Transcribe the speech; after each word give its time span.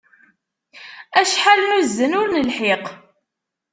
Acḥal 1.19 1.59
nuzzel, 1.65 2.11
ur 2.21 2.27
nelḥiq! 2.33 2.85